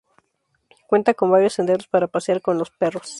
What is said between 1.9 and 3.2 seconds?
pasear con los perros.